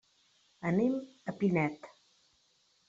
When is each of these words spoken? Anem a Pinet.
Anem 0.69 0.97
a 1.33 1.37
Pinet. 1.43 1.95